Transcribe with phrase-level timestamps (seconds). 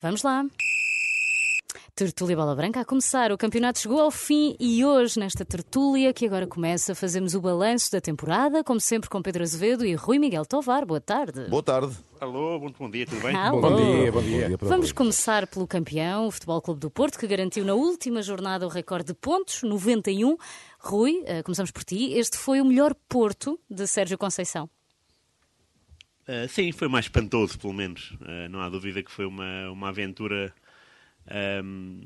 [0.00, 0.44] Vamos lá.
[1.92, 3.32] Tertúlia Bola Branca a começar.
[3.32, 7.90] O campeonato chegou ao fim e hoje, nesta tertúlia que agora começa, fazemos o balanço
[7.90, 10.86] da temporada, como sempre com Pedro Azevedo e Rui Miguel Tovar.
[10.86, 11.46] Boa tarde.
[11.50, 11.96] Boa tarde.
[12.20, 13.34] Alô, muito bom dia, tudo bem?
[13.34, 13.60] Alô.
[13.60, 14.56] Bom dia, bom dia.
[14.60, 18.68] Vamos começar pelo campeão, o Futebol Clube do Porto, que garantiu na última jornada o
[18.68, 20.36] recorde de pontos, 91.
[20.78, 22.12] Rui, eh, começamos por ti.
[22.12, 24.70] Este foi o melhor Porto de Sérgio Conceição.
[26.28, 28.10] Uh, sim, foi mais espantoso, pelo menos.
[28.20, 30.52] Uh, não há dúvida que foi uma, uma aventura
[31.64, 32.02] um,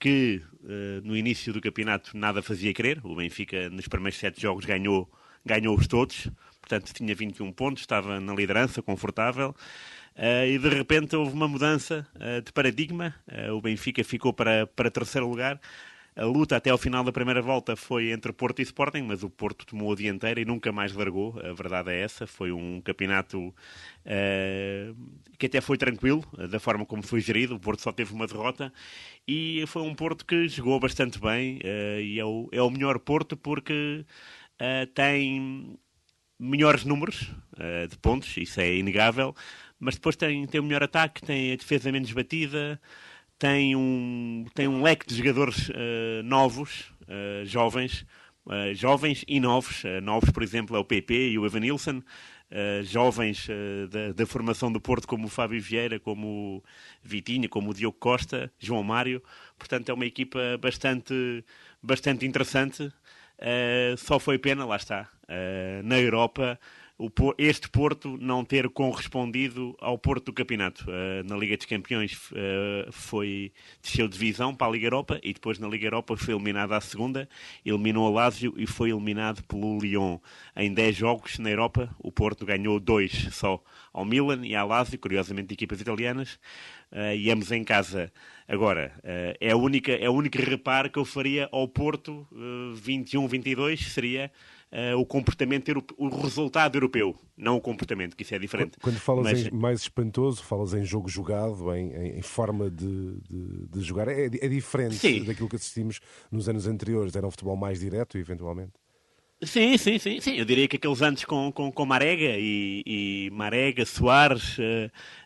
[0.00, 3.00] que uh, no início do campeonato nada fazia crer.
[3.04, 5.08] O Benfica, nos primeiros sete jogos, ganhou,
[5.46, 6.28] ganhou-os todos.
[6.60, 9.54] Portanto, tinha 21 pontos, estava na liderança, confortável.
[10.48, 12.06] e de repente houve uma mudança
[12.44, 13.12] de paradigma.
[13.52, 15.60] o Benfica ficou para, para terceiro lugar.
[16.14, 19.30] A luta até ao final da primeira volta foi entre Porto e Sporting, mas o
[19.30, 21.38] Porto tomou a dianteira e nunca mais largou.
[21.40, 22.26] A verdade é essa.
[22.26, 23.54] Foi um campeonato uh,
[25.38, 27.54] que até foi tranquilo, da forma como foi gerido.
[27.54, 28.70] O Porto só teve uma derrota
[29.26, 32.98] e foi um Porto que jogou bastante bem uh, e é o, é o melhor
[32.98, 34.04] Porto porque
[34.94, 35.76] tem
[36.38, 37.32] melhores números
[37.90, 39.34] de pontos, isso é inegável,
[39.80, 42.80] mas depois tem, tem o melhor ataque, tem a defesa menos batida
[43.42, 48.06] tem um, tem um leque de jogadores uh, novos, uh, jovens,
[48.46, 49.82] uh, jovens e novos.
[50.00, 52.04] novos, por exemplo, é o PP e o Evanilson.
[52.84, 53.48] jovens
[53.90, 56.62] da, da, formação do Porto, como o Fábio Vieira, como o
[57.02, 59.20] Vitinho, como o Diogo Costa, João Mário.
[59.58, 61.44] Portanto, é uma equipa bastante,
[61.82, 62.92] bastante interessante.
[63.96, 65.08] só foi pena, lá está,
[65.82, 66.60] na Europa
[67.38, 70.84] este Porto não ter correspondido ao Porto do campeonato.
[70.88, 75.58] Uh, na Liga dos Campeões uh, foi desceu divisão para a Liga Europa e depois
[75.58, 77.28] na Liga Europa foi eliminado à segunda,
[77.64, 80.18] eliminou o Lazio e foi eliminado pelo Lyon.
[80.56, 84.98] Em 10 jogos na Europa, o Porto ganhou dois só ao Milan e à Lazio,
[84.98, 86.38] curiosamente equipas italianas,
[86.92, 88.12] uh, e ambos em casa.
[88.46, 92.26] Agora, é, a única, é o único reparo que eu faria ao Porto
[92.84, 94.30] 21-22 seria
[94.72, 98.78] uh, o comportamento, o resultado europeu, não o comportamento, que isso é diferente.
[98.80, 99.46] Quando falas Mas...
[99.46, 104.26] em mais espantoso, falas em jogo jogado, em, em, forma de, de, de, jogar, é,
[104.26, 105.24] é diferente Sim.
[105.24, 106.00] daquilo que assistimos
[106.30, 107.14] nos anos anteriores.
[107.14, 108.72] Era um futebol mais direto, eventualmente.
[109.44, 110.36] Sim, sim, sim, sim.
[110.36, 114.62] Eu diria que aqueles anos com, com, com Marega e, e Marega, Soares, uh,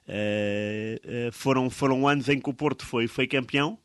[0.09, 3.79] uh, foram, foram anos em que o Porto foi, foi campeão.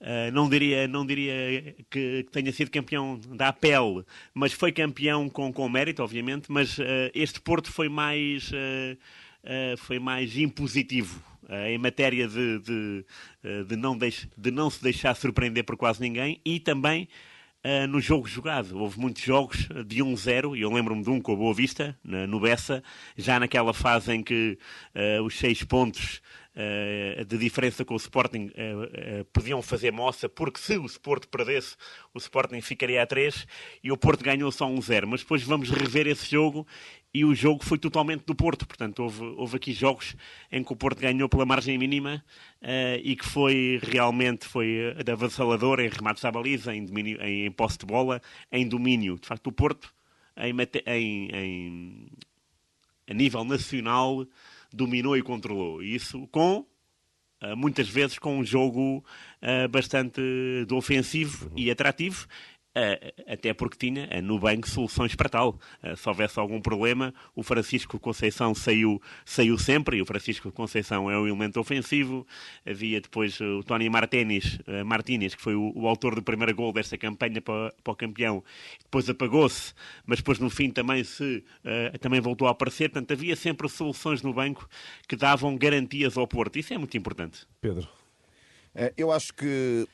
[0.00, 5.28] Uh, não diria, não diria que, que, tenha sido campeão da pele, mas foi campeão
[5.28, 6.52] com, com mérito, obviamente.
[6.52, 11.22] Mas uh, este Porto foi mais, uh, foi mais impositivo
[11.66, 13.04] em matéria de, de,
[13.66, 17.08] de, não deix, de não se deixar surpreender por quase ninguém e também
[17.88, 18.78] no jogo jogado.
[18.78, 22.38] Houve muitos jogos de 1-0, e eu lembro-me de um com a Boa Vista, no
[22.38, 22.82] Bessa,
[23.16, 24.58] já naquela fase em que
[25.24, 26.20] os seis pontos
[27.26, 31.76] de diferença com o Sporting uh, uh, podiam fazer moça, porque se o Sport perdesse,
[32.12, 33.46] o Sporting ficaria a 3
[33.82, 35.06] e o Porto ganhou só 1-0.
[35.06, 36.66] Mas depois vamos rever esse jogo
[37.14, 38.66] e o jogo foi totalmente do Porto.
[38.66, 40.16] Portanto, houve, houve aqui jogos
[40.50, 42.24] em que o Porto ganhou pela margem mínima
[43.02, 47.78] e que foi realmente foi avassalador em remates à baliza, em, domínio, em, em posse
[47.78, 48.20] de bola,
[48.50, 49.16] em domínio.
[49.18, 49.94] De facto, o Porto,
[50.36, 50.54] em,
[50.86, 52.08] em, em
[53.08, 54.26] a nível nacional,
[54.72, 55.82] dominou e controlou.
[55.82, 56.66] Isso com
[57.40, 58.98] Uh, muitas vezes com um jogo
[59.40, 60.20] uh, bastante
[60.72, 62.26] ofensivo e atrativo
[63.26, 65.58] até porque tinha no banco soluções para tal.
[65.82, 71.10] Uh, se houvesse algum problema, o Francisco Conceição saiu, saiu sempre, e o Francisco Conceição
[71.10, 72.26] é um elemento ofensivo.
[72.66, 76.96] Havia depois o Tony Martínez, Martínez que foi o, o, autor do primeiro gol desta
[76.96, 78.44] campanha para, para o campeão,
[78.82, 79.74] depois apagou-se,
[80.06, 81.44] mas depois no fim também, se,
[82.00, 82.90] também voltou a aparecer.
[82.90, 84.68] Portanto, havia sempre soluções no banco
[85.06, 86.58] que davam garantias ao Porto.
[86.58, 87.46] Isso é muito importante.
[87.60, 87.88] Pedro.
[88.96, 89.88] Eu acho que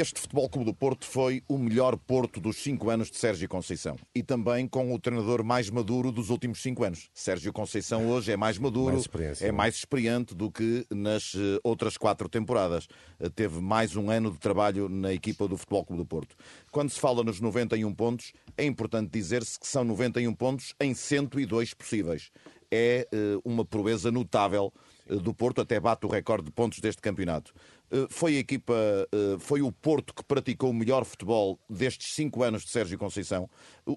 [0.00, 3.96] este Futebol Clube do Porto foi o melhor Porto dos cinco anos de Sérgio Conceição
[4.14, 7.08] e também com o treinador mais maduro dos últimos cinco anos.
[7.12, 11.96] Sérgio Conceição hoje é mais maduro, mais é mais experiente do que nas eh, outras
[11.96, 12.86] quatro temporadas.
[13.18, 16.36] Eh, teve mais um ano de trabalho na equipa do Futebol Clube do Porto.
[16.70, 21.74] Quando se fala nos 91 pontos, é importante dizer-se que são 91 pontos em 102
[21.74, 22.30] possíveis.
[22.70, 24.72] É eh, uma proeza notável
[25.08, 27.52] do Porto, até bate o recorde de pontos deste campeonato.
[27.90, 28.74] Eh, foi a equipa,
[29.12, 33.48] eh, foi o Porto que praticou o melhor futebol destes cinco anos de Sérgio Conceição.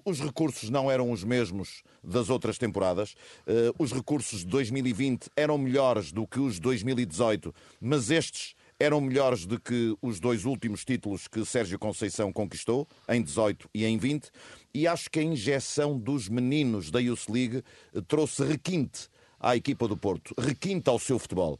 [0.04, 3.14] Os recursos não eram os mesmos das outras temporadas.
[3.46, 9.00] Eh, os recursos de 2020 eram melhores do que os de 2018, mas estes eram
[9.00, 13.96] melhores do que os dois últimos títulos que Sérgio Conceição conquistou, em 18 e em
[13.96, 14.28] 20.
[14.74, 17.62] E acho que a injeção dos meninos da Youth League
[18.08, 19.08] trouxe requinte
[19.38, 21.58] à equipa do Porto, requinte ao seu futebol.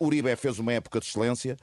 [0.00, 1.56] Uribe fez uma época de excelência,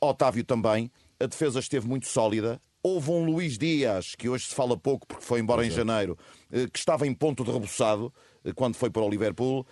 [0.00, 0.90] Otávio também.
[1.18, 2.60] A defesa esteve muito sólida.
[2.82, 5.74] Houve um Luís Dias, que hoje se fala pouco porque foi embora Exato.
[5.74, 6.18] em janeiro,
[6.72, 8.12] que estava em ponto de rebuçado
[8.56, 9.64] quando foi para o Liverpool.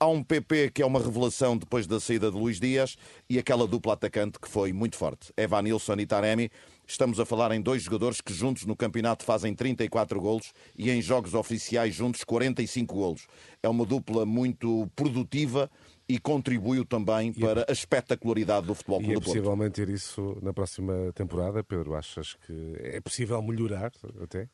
[0.00, 2.96] Há um PP que é uma revelação depois da saída de Luís Dias
[3.28, 5.30] e aquela dupla atacante que foi muito forte.
[5.36, 6.50] Evanilson e Taremi.
[6.86, 11.02] Estamos a falar em dois jogadores que juntos no campeonato fazem 34 golos e em
[11.02, 13.26] jogos oficiais juntos 45 golos.
[13.62, 15.70] É uma dupla muito produtiva
[16.08, 17.66] e contribuiu também e é para é...
[17.68, 21.94] a espetacularidade do futebol Clube E é possível manter isso na próxima temporada, Pedro?
[21.94, 23.92] Achas que é possível melhorar
[24.22, 24.48] até?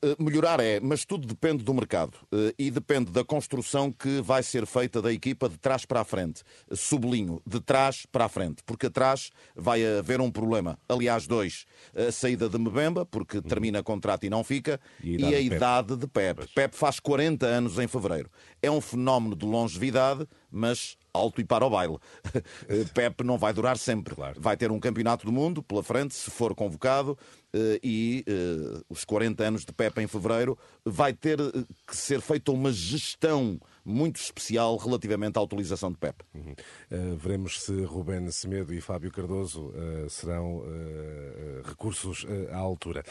[0.00, 4.42] Eh, melhorar é, mas tudo depende do mercado eh, e depende da construção que vai
[4.42, 6.42] ser feita da equipa de trás para a frente.
[6.72, 10.78] Sublinho, de trás para a frente, porque atrás vai haver um problema.
[10.88, 11.66] Aliás, dois.
[11.94, 13.42] A saída de Mbemba, porque uhum.
[13.42, 16.46] termina contrato e não fica, e a idade, e a de, idade de Pep.
[16.54, 18.30] Pep faz 40 anos em fevereiro.
[18.62, 21.98] É um fenómeno de longevidade, mas alto e para o baile.
[22.94, 24.14] Pep não vai durar sempre.
[24.14, 24.40] Claro.
[24.40, 27.18] Vai ter um campeonato do mundo pela frente, se for convocado,
[27.52, 32.20] eh, e uh, os 40 anos de Pep em fevereiro, vai ter eh, que ser
[32.20, 36.22] feita uma gestão muito especial relativamente à utilização de PEP.
[36.34, 36.52] Uhum.
[36.90, 43.02] Uh, veremos se Rubén Semedo e Fábio Cardoso uh, serão uh, recursos à altura.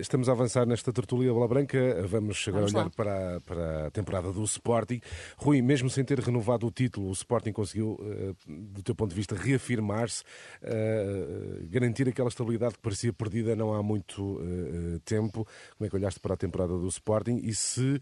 [0.00, 1.78] estamos a avançar nesta tertulia Bola Branca.
[2.06, 5.00] Vamos agora Vamos olhar para, para a temporada do Sporting.
[5.36, 7.98] Rui, mesmo sem ter renovado o título, o Sporting conseguiu,
[8.46, 10.24] do teu ponto de vista, reafirmar-se,
[11.68, 14.40] garantir aquela estabilidade que parecia perdida não há muito
[15.04, 15.46] tempo.
[15.76, 18.00] Como é que olhaste para a temporada do Sporting e se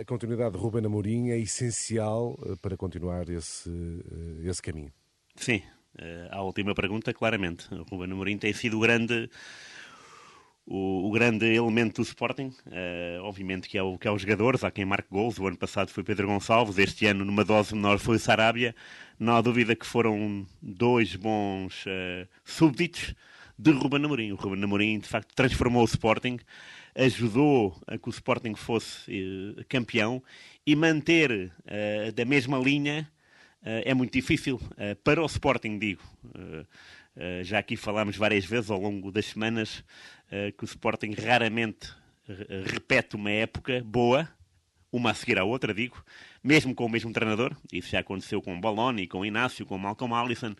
[0.00, 4.92] a continuidade de Rubén Amorim é essencial eh, para continuar esse, eh, esse caminho.
[5.36, 5.62] Sim,
[5.98, 7.72] eh, a última pergunta, claramente.
[7.74, 9.28] O Ruben Amorim tem sido o grande,
[10.66, 12.52] o, o grande elemento do Sporting.
[12.66, 15.38] Uh, obviamente que é, o, que é os jogadores, há quem marque gols.
[15.38, 18.74] O ano passado foi Pedro Gonçalves, este ano, numa dose menor, foi o Sarabia.
[19.18, 23.14] Não há dúvida que foram dois bons uh, súbditos
[23.58, 24.32] de Ruben Amorim.
[24.32, 26.38] O Ruben Amorim, de facto, transformou o Sporting
[26.94, 30.22] ajudou a que o Sporting fosse uh, campeão
[30.66, 33.10] e manter uh, da mesma linha
[33.62, 34.60] uh, é muito difícil.
[35.04, 36.02] para o Sporting, digo.
[37.42, 39.84] já aqui falámos várias vezes ao longo das semanas
[40.56, 41.92] que o Sporting raramente
[42.64, 44.28] repete uma época boa,
[44.92, 46.02] uma a seguir à outra, digo,
[46.42, 47.54] mesmo com o mesmo treinador.
[47.72, 50.54] Isso já aconteceu com o Baloni, com o Inácio, com o Malcolm Allison.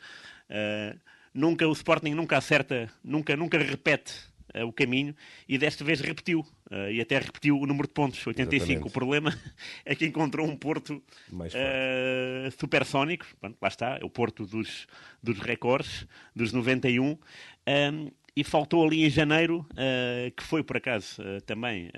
[1.33, 5.15] nunca o Sporting nunca acerta, nunca, nunca repete uh, o caminho
[5.49, 6.41] e desta vez repetiu.
[6.71, 8.57] Uh, e até repetiu o número de pontos, 85.
[8.57, 8.89] Exatamente.
[8.89, 9.39] O problema
[9.85, 11.03] é que encontrou um Porto
[11.33, 13.27] uh, supersónico.
[13.41, 14.87] Bom, lá está, é o Porto dos,
[15.23, 17.11] dos recordes, dos 91.
[17.13, 17.19] Um,
[18.37, 19.67] e faltou ali em janeiro,
[20.37, 21.91] que foi por acaso também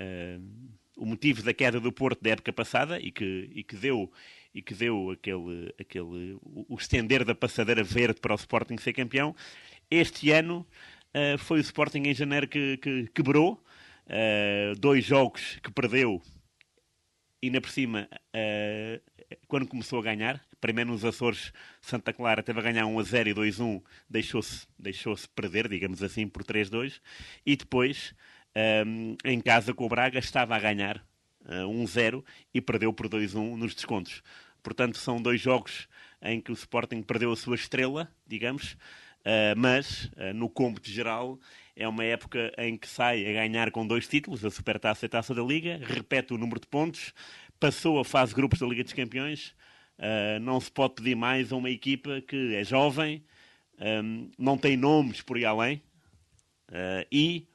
[0.97, 4.11] o motivo da queda do Porto da época passada e que, e que deu
[4.53, 9.35] e que deu aquele, aquele o estender da passadeira verde para o Sporting ser campeão.
[9.89, 10.65] Este ano
[11.15, 13.63] uh, foi o Sporting em janeiro que, que quebrou.
[14.05, 16.21] Uh, dois jogos que perdeu
[17.43, 19.01] e ainda por cima, uh,
[19.49, 21.51] quando começou a ganhar, primeiro nos Açores,
[21.81, 25.67] Santa Clara teve a ganhar 1 a 0 e 2 a 1, deixou-se deixou perder,
[25.67, 27.01] digamos assim, por 3 a 2,
[27.45, 28.15] e depois,
[28.87, 31.05] um, em casa com o Braga, estava a ganhar
[31.41, 34.23] uh, 1 a 0 e perdeu por 2 a 1 nos descontos.
[34.63, 35.89] Portanto, são dois jogos
[36.21, 38.77] em que o Sporting perdeu a sua estrela, digamos,
[39.55, 41.39] mas, uh, no cômputo geral,
[41.75, 45.09] é uma época em que sai a ganhar com dois títulos, a Supertaça e a
[45.09, 47.13] Taça da Liga, repete o número de pontos,
[47.59, 49.55] passou a fase grupos da Liga dos Campeões.
[49.97, 53.23] Uh, não se pode pedir mais a uma equipa que é jovem,
[53.79, 55.81] um, não tem nomes por aí além,
[57.11, 57.47] e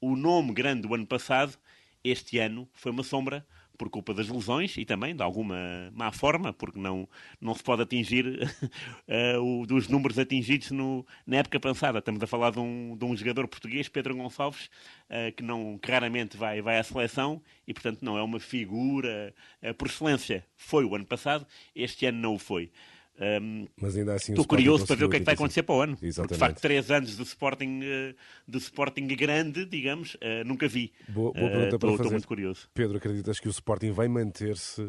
[0.00, 1.56] o nome grande do ano passado,
[2.04, 5.56] este ano, foi uma sombra por culpa das lesões e também de alguma
[5.92, 7.08] má forma, porque não,
[7.40, 11.98] não se pode atingir uh, o, dos números atingidos no, na época passada.
[11.98, 14.66] Estamos a falar de um, de um jogador português, Pedro Gonçalves,
[15.10, 19.34] uh, que, não, que raramente vai, vai à seleção e, portanto, não é uma figura
[19.62, 20.44] uh, por excelência.
[20.56, 22.70] Foi o ano passado, este ano não o foi.
[23.18, 25.74] Um, Mas ainda assim, estou curioso para ver o que é que vai acontecer para
[25.74, 25.98] o ano.
[26.02, 26.16] Exatamente.
[26.16, 28.14] Porque, de facto, três anos de Sporting, uh,
[28.46, 30.92] de Sporting grande, digamos, uh, nunca vi.
[31.08, 32.68] Boa, boa pergunta uh, para Estou muito curioso.
[32.74, 34.82] Pedro, acreditas que o Sporting vai manter-se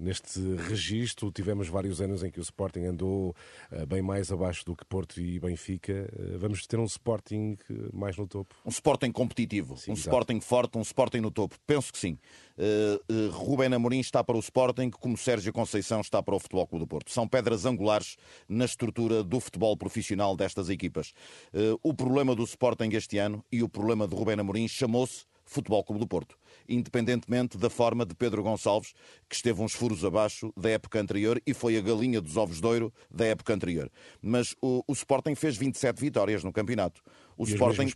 [0.00, 1.32] neste registro?
[1.32, 3.34] Tivemos vários anos em que o Sporting andou
[3.88, 6.08] bem mais abaixo do que Porto e Benfica.
[6.38, 7.56] vamos ter um Sporting
[7.92, 8.54] mais no topo?
[8.64, 10.10] Um Sporting competitivo, sim, um exato.
[10.10, 11.56] Sporting forte, um Sporting no topo.
[11.66, 12.18] Penso que sim.
[12.56, 16.66] Uh, uh, Rubén Amorim está para o Sporting, como Sérgio Conceição está para o Futebol
[16.66, 17.10] Clube do Porto.
[17.10, 18.16] São pedras angulares
[18.48, 21.12] na estrutura do futebol profissional destas equipas.
[21.52, 25.84] Uh, o problema do Sporting este ano e o problema de Rubén Amorim chamou-se Futebol
[25.84, 26.36] Clube do Porto.
[26.66, 28.94] independentemente da forma de Pedro Gonçalves,
[29.28, 32.66] que esteve uns furos abaixo da época anterior e foi a galinha dos ovos de
[32.66, 33.90] ouro da época anterior.
[34.22, 37.02] Mas o, o Sporting fez 27 vitórias no campeoto.
[37.36, 37.94] O e Sporting os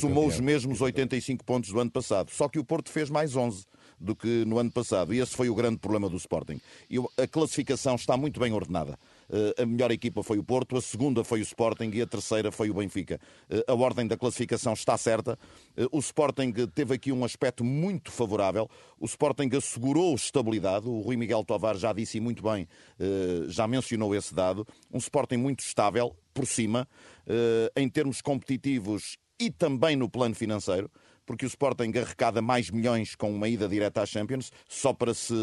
[0.00, 3.66] somou os mesmos 85 pontos do ano passado, só que o Porto fez mais 11
[3.98, 5.14] do que no ano passado.
[5.14, 6.60] E esse foi o grande problema do Sporting.
[7.16, 8.98] A classificação está muito bem ordenada.
[9.28, 12.52] Eh, a melhor equipa foi o Porto, a segunda foi o Sporting e a terceira
[12.52, 13.20] foi o Benfica.
[13.50, 15.38] Eh, a ordem da classificação está certa.
[15.76, 18.68] Eh, o Sporting teve aqui um aspecto muito favorável.
[19.00, 20.88] O Sporting assegurou estabilidade.
[20.88, 22.66] O Rui Miguel Tovar já disse muito bem,
[23.48, 24.66] já mencionou esse dado.
[24.92, 26.88] Um Sporting muito estável, por cima,
[27.76, 30.90] em termos competitivos e também no plano financeiro
[31.26, 34.52] porque o Sporting arrecada mais milhões com uma ida direta à Champions.
[34.68, 35.34] Só para se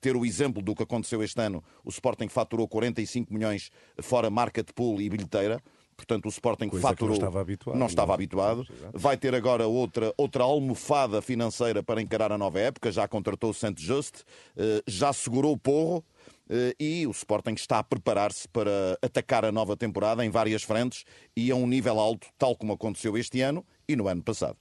[0.00, 3.70] ter o exemplo do que aconteceu este ano, o Sporting faturou 45 milhões
[4.00, 5.60] fora market pool e bilheteira.
[5.96, 7.10] Portanto, o Sporting Coisa faturou.
[7.10, 7.78] não estava habituado.
[7.78, 8.14] Não estava não.
[8.14, 8.66] habituado.
[8.92, 12.90] Vai ter agora outra, outra almofada financeira para encarar a nova época.
[12.90, 14.22] Já contratou o Saint Just,
[14.56, 16.04] eh, já segurou o Porro.
[16.48, 21.04] Eh, e o Sporting está a preparar-se para atacar a nova temporada em várias frentes
[21.36, 24.56] e a um nível alto, tal como aconteceu este ano e no ano passado.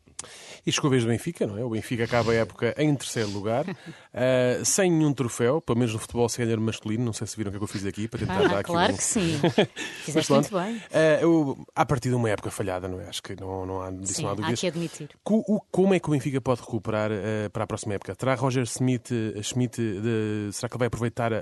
[0.66, 1.63] E chegou a vez do Benfica, não é?
[1.63, 6.00] O Benfica acaba a época em terceiro lugar, uh, sem nenhum troféu, pelo menos no
[6.00, 7.04] futebol sem ganhar masculino.
[7.04, 8.60] Não sei se viram o que, é que eu fiz aqui para tentar ah, dar
[8.60, 8.72] aqui.
[8.72, 8.98] Claro um...
[8.98, 9.40] que sim.
[10.04, 10.75] Fizeste muito bem.
[10.78, 13.08] Uh, eu, a partir de uma época falhada, não é?
[13.08, 14.60] Acho que não, não há, disso sim, não há dúvidas.
[14.60, 15.10] Há que admitir.
[15.24, 18.16] Co, como é que o Benfica pode recuperar uh, para a próxima época?
[18.16, 19.10] Terá Roger Smith,
[19.42, 21.40] Schmidt, de, será que ele vai aproveitar a,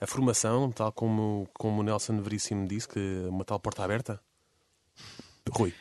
[0.00, 4.20] a formação, tal como, como o Nelson Veríssimo disse, que uma tal porta aberta?
[5.50, 5.72] Rui.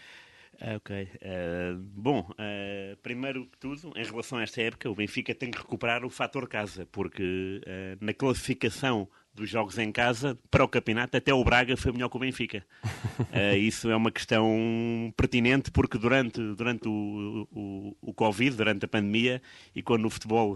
[0.62, 1.08] Ah, ok.
[1.16, 5.58] Uh, bom, uh, primeiro que tudo, em relação a esta época, o Benfica tem que
[5.58, 11.18] recuperar o fator casa, porque uh, na classificação dos jogos em casa, para o campeonato,
[11.18, 12.64] até o Braga foi melhor que o Benfica.
[13.60, 19.42] isso é uma questão pertinente, porque durante, durante o, o, o Covid, durante a pandemia,
[19.76, 20.56] e quando o futebol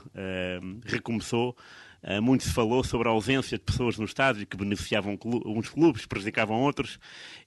[0.86, 1.87] recomeçou, Uh,
[2.22, 6.62] muito se falou sobre a ausência de pessoas no estádio que beneficiavam uns clubes, prejudicavam
[6.62, 7.00] outros,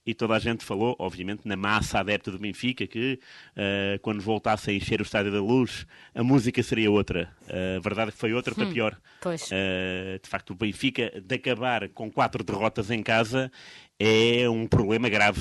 [0.04, 3.20] e toda a gente falou, obviamente, na massa adepta do Benfica, que
[3.52, 7.30] uh, quando voltasse a encher o estádio da luz, a música seria outra.
[7.42, 8.98] Uh, a verdade é que foi outra para hum, pior.
[10.22, 13.52] de facto, o Benfica, de acabar com quatro derrotas em casa,
[13.98, 15.40] é um problema grave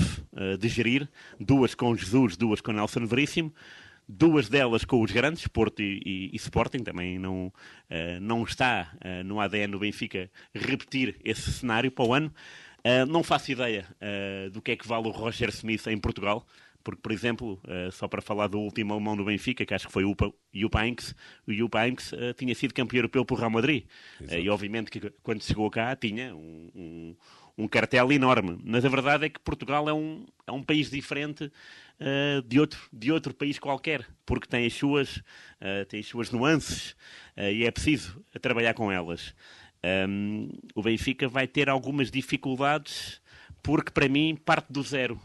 [0.60, 1.08] de gerir.
[1.40, 3.54] Duas com Jesus, duas com Nelson Veríssimo
[4.10, 8.92] duas delas com os grandes, Porto e, e, e Sporting, também não, uh, não está
[8.96, 12.34] uh, no ADN do Benfica repetir esse cenário para o ano.
[12.80, 13.86] Uh, não faço ideia
[14.52, 16.46] do que é que vale o Roger Smith em Portugal,
[16.82, 17.62] porque, por exemplo,
[17.92, 20.16] só para falar do último alemão do Benfica, que acho que foi o
[20.54, 21.14] Jupp Heynckes,
[21.46, 23.84] o Jupp Heynckes tinha sido campeão europeu pelo Real Madrid.
[24.32, 27.16] e, obviamente, que quando chegou cá tinha um, um
[27.60, 28.58] um cartel enorme.
[28.64, 31.52] Mas a verdade é que Portugal é um, é um país diferente
[32.00, 36.32] uh, de, outro, de outro país qualquer, porque tem as suas, uh, tem as suas
[36.32, 36.92] nuances
[37.38, 39.34] uh, e é preciso trabalhar com elas.
[40.10, 43.22] Um, o Benfica vai ter algumas dificuldades
[43.64, 45.20] porque para mim parte do zero,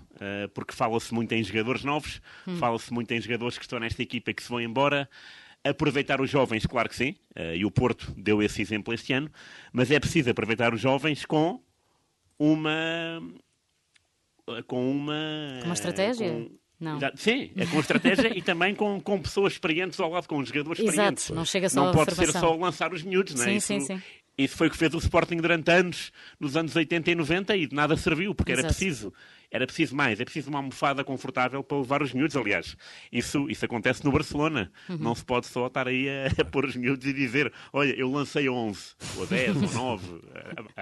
[0.54, 2.57] porque fala-se muito em jogadores novos, hum.
[2.57, 5.09] fala-se muito em jogadores que estão nesta equipa e que se vão embora.
[5.62, 7.14] Aproveitar os jovens, claro que sim,
[7.54, 9.31] e o Porto deu esse exemplo este ano,
[9.73, 11.61] mas é preciso aproveitar os jovens com
[12.37, 13.23] uma
[14.66, 16.50] com uma uma estratégia com,
[16.81, 16.99] não.
[17.16, 20.90] Sim, é com estratégia e também com, com pessoas experientes ao lado, com jogadores Exato,
[20.90, 21.31] experientes.
[21.31, 23.47] não chega só Não pode ser só lançar os miúdos, não é?
[23.47, 24.02] Sim, Isso, sim, sim.
[24.37, 27.66] Isso foi o que fez o Sporting durante anos, nos anos 80 e 90, e
[27.69, 28.66] de nada serviu, porque Exato.
[28.66, 29.12] era preciso
[29.54, 32.34] era preciso mais, é preciso uma almofada confortável para levar os miúdos.
[32.34, 32.76] Aliás,
[33.12, 34.73] isso, isso acontece no Barcelona.
[34.88, 34.96] Uhum.
[34.96, 38.11] Não se pode só estar aí a, a pôr os miúdos e dizer: Olha, eu
[38.11, 38.80] lancei 11,
[39.16, 40.20] ou 10, ou 9.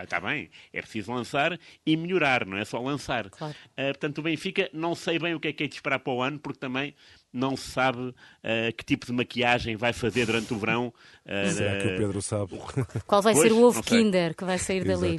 [0.03, 3.29] Está bem, é preciso lançar e melhorar, não é só lançar.
[3.29, 3.55] Claro.
[3.73, 6.13] Uh, portanto, o Benfica, não sei bem o que é que é de esperar para
[6.15, 6.95] o ano, porque também
[7.31, 8.15] não se sabe uh,
[8.75, 10.95] que tipo de maquiagem vai fazer durante o verão.
[11.27, 12.59] Uh, Será que o Pedro sabe?
[13.07, 15.19] Qual vai pois, ser o ovo Kinder que vai sair dali?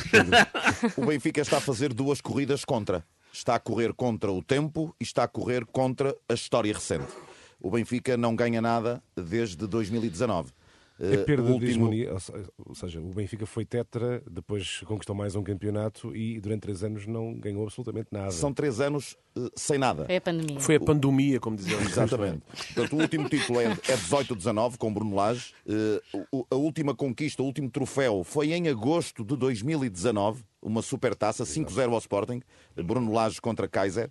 [0.97, 5.03] o Benfica está a fazer duas corridas contra está a correr contra o tempo e
[5.03, 7.11] está a correr contra a história recente.
[7.59, 10.51] O Benfica não ganha nada desde 2019.
[10.99, 11.59] A eh, perda último...
[11.59, 12.15] de hegemonia,
[12.59, 17.07] ou seja, o Benfica foi tetra, depois conquistou mais um campeonato e durante três anos
[17.07, 18.29] não ganhou absolutamente nada.
[18.29, 20.05] São três anos uh, sem nada.
[20.05, 20.59] Foi a pandemia.
[20.59, 21.81] Foi a pandemia, como diziam.
[21.81, 22.43] Exatamente.
[22.75, 25.53] Portanto, o último título é, é 18-19, com Bruno Lage.
[25.65, 31.91] Uh, a última conquista, o último troféu, foi em agosto de 2019, uma supertaça, 5-0
[31.91, 32.41] ao Sporting,
[32.75, 34.09] Bruno Lage contra Kaiser.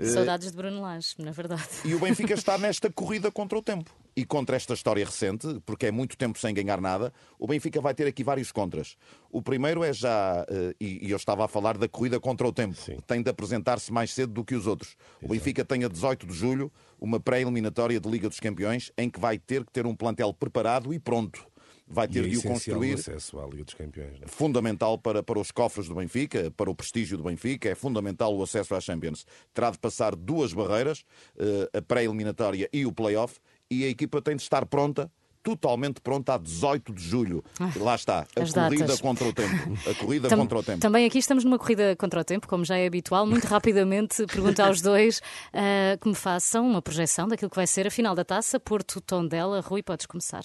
[0.00, 1.62] Saudades de Bruno Lage, na verdade.
[1.84, 5.86] E o Benfica está nesta corrida contra o tempo e contra esta história recente, porque
[5.86, 8.96] é muito tempo sem ganhar nada, o Benfica vai ter aqui vários contras.
[9.30, 12.52] O primeiro é já, uh, e, e, eu estava a falar da corrida contra o
[12.52, 12.98] tempo, Sim.
[13.06, 14.90] tem de apresentar-se mais cedo do que os outros.
[14.90, 15.26] Exato.
[15.26, 19.20] O Benfica tem a 18 de julho uma pré-eliminatória de Liga dos Campeões em que
[19.20, 21.49] vai ter que ter um plantel preparado e pronto
[21.90, 22.94] vai ter e é de o construir.
[22.94, 24.16] acesso à Liga dos Campeões.
[24.22, 24.26] É?
[24.28, 28.42] Fundamental para, para os cofres do Benfica, para o prestígio do Benfica, é fundamental o
[28.42, 29.26] acesso à Champions.
[29.52, 31.04] Terá de passar duas barreiras,
[31.36, 33.38] eh, a pré-eliminatória e o play-off,
[33.70, 35.10] e a equipa tem de estar pronta
[35.42, 37.44] totalmente pronta a 18 de julho.
[37.58, 39.00] Ah, Lá está, a corrida datas.
[39.00, 39.54] contra o tempo.
[39.88, 40.80] A corrida Tam contra o tempo.
[40.80, 43.26] Também aqui estamos numa corrida contra o tempo, como já é habitual.
[43.26, 47.86] Muito rapidamente pergunto aos dois uh, que me façam uma projeção daquilo que vai ser
[47.86, 48.60] a final da taça.
[48.60, 49.60] Porto Tondela.
[49.60, 50.42] Rui, podes começar.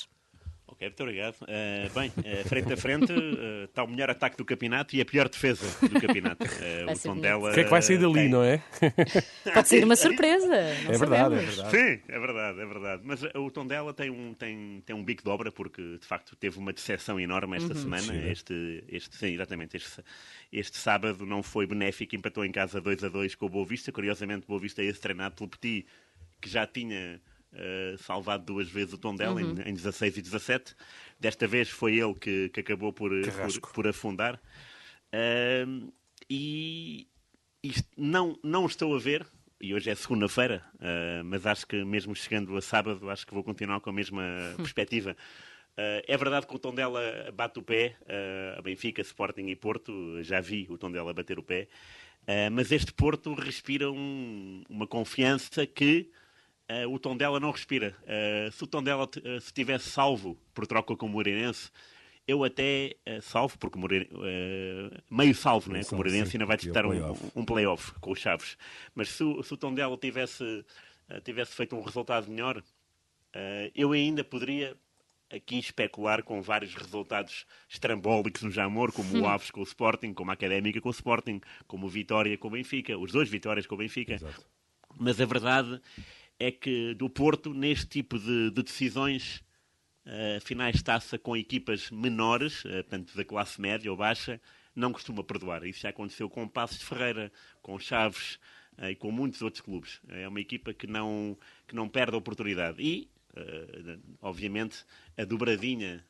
[0.75, 1.35] Ok, muito obrigado.
[1.43, 5.05] Uh, bem, uh, frente a frente uh, está o melhor ataque do campeonato e a
[5.05, 6.43] pior defesa do campeonato.
[6.45, 7.51] o tom dela.
[7.51, 8.29] O que é que vai sair dali, tem...
[8.29, 8.61] não é?
[9.53, 10.53] Pode ser uma surpresa.
[10.53, 11.71] É verdade, é verdade.
[11.71, 13.01] Sim, é verdade, é verdade.
[13.05, 16.35] Mas o tom dela tem um, tem, tem um bico de obra porque de facto
[16.35, 17.81] teve uma decepção enorme esta uhum.
[17.81, 18.03] semana.
[18.03, 18.29] Sim.
[18.29, 19.77] Este, este, sim, exatamente.
[19.77, 20.03] Este,
[20.51, 23.93] este sábado não foi benéfico, empatou em casa 2 a 2 com o Boa Vista.
[23.93, 25.85] Curiosamente, o Boa Vista é esse treinado pelo Petit,
[26.41, 27.21] que já tinha
[27.55, 29.55] Uh, salvado duas vezes o tom dela uhum.
[29.65, 30.75] em, em 16 e 17.
[31.17, 34.35] Desta vez foi ele que, que acabou por, por, por, afundar.
[35.13, 35.93] Uh,
[36.29, 37.07] e
[37.63, 39.25] isto não, não estou a ver,
[39.61, 43.43] e hoje é segunda-feira, uh, mas acho que mesmo chegando a sábado, acho que vou
[43.43, 44.23] continuar com a mesma
[44.57, 45.15] perspectiva.
[45.77, 47.01] é verdade que o tom dela
[47.33, 47.95] bate o pé,
[48.57, 51.69] a Benfica, Sporting e Porto, já vi o tom dela bater o pé,
[52.51, 56.11] mas este Porto respira um, uma confiança que
[56.69, 57.95] uh, o Tondela não respira.
[58.03, 61.69] Uh, se o Tondela uh, se tivesse salvo por troca com o Moreirense,
[62.27, 63.77] eu até salvo, porque
[65.11, 65.83] meio salvo, né?
[65.83, 68.57] com o Moreirense ainda vai disputar um, um play-off com os Chaves.
[68.95, 70.65] Mas se, se o Tondela tivesse,
[71.23, 72.63] tivesse feito um resultado melhor,
[73.75, 74.75] eu ainda poderia
[75.31, 80.31] aqui especular com vários resultados estrambólicos no Jamor, como o Aves com o Sporting, como
[80.31, 83.75] a Académica com o Sporting, como o Vitória com o Benfica, os dois Vitórias com
[83.75, 84.15] o Benfica.
[84.15, 84.45] Exato.
[84.97, 85.81] Mas a verdade
[86.39, 89.43] é que do Porto, neste tipo de, de decisões,
[90.05, 94.39] uh, finais de taça com equipas menores, uh, tanto da classe média ou baixa,
[94.75, 95.63] não costuma perdoar.
[95.65, 98.35] Isso já aconteceu com o Passos de Ferreira, com Chaves
[98.77, 100.01] uh, e com muitos outros clubes.
[100.09, 101.37] É uma equipa que não,
[101.67, 102.81] que não perde a oportunidade.
[102.81, 104.85] E, uh, obviamente,
[105.17, 106.05] a dobradinha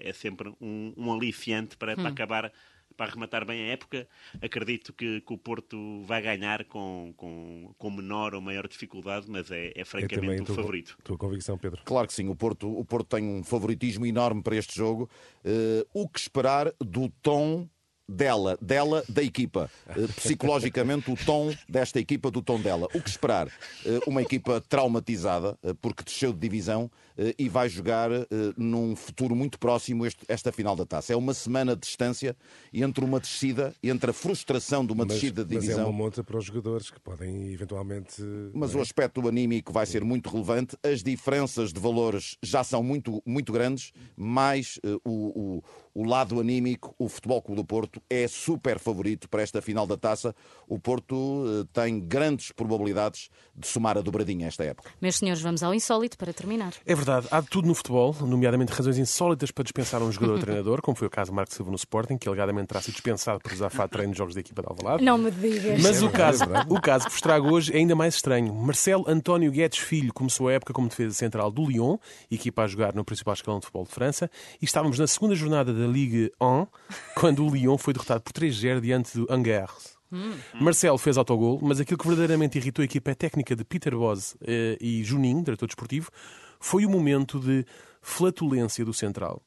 [0.00, 1.96] é sempre um, um aliciante para, hum.
[1.96, 2.52] para acabar
[2.96, 4.08] para arrematar bem a época,
[4.40, 9.50] acredito que, que o Porto vai ganhar com, com, com, menor ou maior dificuldade, mas
[9.50, 10.98] é, é francamente é o tua, favorito.
[11.04, 11.82] Tua convicção, Pedro?
[11.84, 15.08] Claro que sim, o Porto, o Porto tem um favoritismo enorme para este jogo.
[15.44, 17.68] Uh, o que esperar do tom
[18.08, 19.70] dela, dela, da equipa.
[19.88, 22.86] Uh, psicologicamente, o tom desta equipa, do tom dela.
[22.94, 23.48] O que esperar?
[23.48, 26.90] Uh, uma equipa traumatizada, uh, porque desceu de divisão
[27.38, 28.10] e vai jogar
[28.58, 31.14] num futuro muito próximo este, esta final da taça.
[31.14, 32.36] É uma semana de distância
[32.70, 35.78] entre uma descida, entre a frustração de uma mas, descida de divisão.
[35.78, 38.20] Mas é uma monta para os jogadores que podem eventualmente.
[38.52, 38.76] Mas é?
[38.76, 40.76] o aspecto anímico vai ser muito relevante.
[40.82, 45.64] As diferenças de valores já são muito, muito grandes, mais o, o
[45.96, 49.96] o lado anímico, o Futebol Clube do Porto é super favorito para esta final da
[49.96, 50.34] taça.
[50.68, 54.90] O Porto eh, tem grandes probabilidades de somar a dobradinha esta época.
[55.00, 56.74] Meus senhores, vamos ao insólito para terminar.
[56.84, 60.40] É verdade, há de tudo no futebol, nomeadamente razões insólitas para dispensar um jogador ou
[60.40, 63.40] treinador, como foi o caso de Marco Silva no Sporting, que alegadamente terá sido dispensado
[63.40, 65.04] por usar fato treino de jogos da equipa de Alvalade.
[65.04, 65.82] Não me digas.
[65.82, 68.54] Mas o caso, o caso que vos trago hoje é ainda mais estranho.
[68.54, 71.96] Marcelo António Guedes Filho começou a época como defesa central do Lyon,
[72.30, 74.30] equipa a jogar no principal escalão de futebol de França,
[74.60, 76.66] e estávamos na segunda jornada da Ligue 1,
[77.14, 79.96] quando o Lyon foi derrotado por 3-0 diante do Angers.
[80.12, 80.34] Hum.
[80.60, 84.76] Marcelo fez autogol, mas aquilo que verdadeiramente irritou a equipa técnica de Peter Boz eh,
[84.80, 86.10] e Juninho, diretor desportivo,
[86.58, 87.64] foi o momento de
[88.02, 89.40] flatulência do central.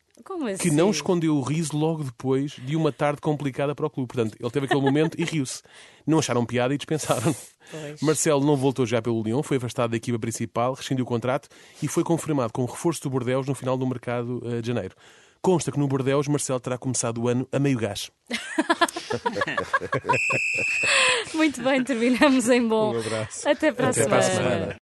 [0.53, 0.69] Assim?
[0.69, 4.07] Que não escondeu o riso logo depois de uma tarde complicada para o clube.
[4.07, 5.61] Portanto, ele teve aquele momento e riu-se.
[6.07, 7.35] Não acharam piada e dispensaram.
[7.71, 8.01] Pois.
[8.01, 11.49] Marcelo não voltou já pelo Lyon, foi afastado da equipa principal, rescindiu o contrato
[11.83, 14.95] e foi confirmado como reforço do Bordeaux no final do mercado uh, de janeiro.
[15.41, 18.11] Consta que no Bordeaux Marcelo terá começado o ano a meio gás.
[21.33, 22.93] Muito bem, terminamos em bom.
[22.93, 23.47] Um abraço.
[23.47, 24.09] Até para Até a semana.
[24.09, 24.77] Para a semana.